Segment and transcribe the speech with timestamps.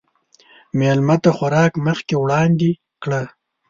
[0.79, 2.69] مېلمه ته خوراک مخکې وړاندې
[3.03, 3.21] کړه.